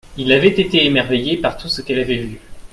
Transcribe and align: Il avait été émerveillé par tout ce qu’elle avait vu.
Il 0.17 0.31
avait 0.33 0.59
été 0.59 0.83
émerveillé 0.83 1.37
par 1.37 1.57
tout 1.57 1.69
ce 1.69 1.83
qu’elle 1.83 1.99
avait 1.99 2.17
vu. 2.23 2.39